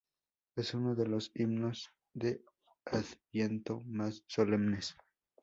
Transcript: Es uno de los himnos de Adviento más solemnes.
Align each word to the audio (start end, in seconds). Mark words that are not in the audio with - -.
Es 0.55 0.73
uno 0.73 0.95
de 0.95 1.05
los 1.05 1.29
himnos 1.35 1.91
de 2.15 2.43
Adviento 2.85 3.83
más 3.85 4.23
solemnes. 4.25 4.95